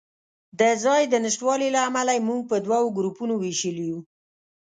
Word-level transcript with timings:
د 0.59 0.61
ځای 0.83 1.01
د 1.07 1.13
نشتوالي 1.25 1.69
له 1.75 1.79
امله 1.87 2.11
یې 2.15 2.25
موږ 2.29 2.41
په 2.49 2.57
دوو 2.65 2.83
ګروپونو 2.97 3.33
وېشلي 3.37 3.85
یو. 3.89 3.99